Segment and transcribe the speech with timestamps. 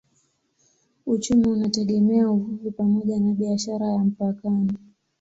[1.05, 4.71] Uchumi unategemea uvuvi pamoja na biashara ya mpakani.